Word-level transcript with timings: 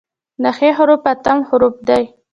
د 0.41 0.43
"ح" 0.57 0.59
حرف 0.77 1.01
اتم 1.13 1.39
حرف 1.49 1.75
دی. 1.87 2.03